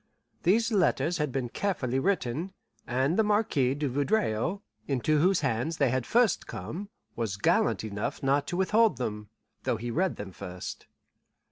[0.41, 2.53] These letters had been carefully written,
[2.87, 8.23] and the Marquis de Vaudreuil, into whose hands they had first come, was gallant enough
[8.23, 9.29] not to withhold them
[9.61, 10.87] though he read them first.